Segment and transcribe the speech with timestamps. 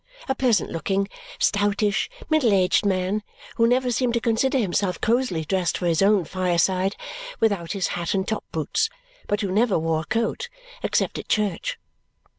[0.27, 1.07] A pleasant looking,
[1.37, 3.21] stoutish, middle aged man
[3.57, 6.95] who never seemed to consider himself cozily dressed for his own fire side
[7.39, 8.89] without his hat and top boots,
[9.27, 10.49] but who never wore a coat
[10.81, 11.77] except at church.